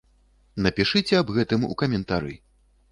[0.67, 2.33] Напішыце аб гэтым у каментары!